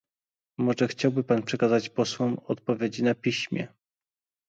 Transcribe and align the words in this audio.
Może 0.57 0.87
chciałby 0.87 1.23
pan 1.23 1.43
przekazać 1.43 1.89
posłom 1.89 2.37
odpowiedzi 2.47 3.03
na 3.03 3.15
piśmie 3.15 3.67